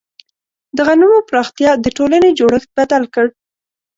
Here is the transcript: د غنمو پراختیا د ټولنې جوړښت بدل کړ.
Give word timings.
د 0.75 0.77
غنمو 0.87 1.19
پراختیا 1.29 1.71
د 1.79 1.87
ټولنې 1.97 2.29
جوړښت 2.39 2.69
بدل 2.77 3.03
کړ. 3.13 3.25